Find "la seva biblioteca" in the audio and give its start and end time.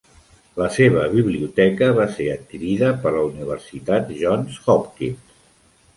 0.59-1.91